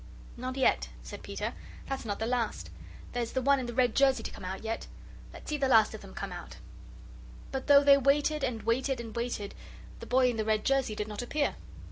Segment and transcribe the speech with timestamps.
[0.35, 1.53] "Not yet," said Peter.
[1.87, 2.71] "That's not the last.
[3.11, 4.87] There's the one in the red jersey to come yet.
[5.31, 6.57] Let's see the last of them come out."
[7.51, 9.53] But though they waited and waited and waited,
[9.99, 11.55] the boy in the red jersey did not appear.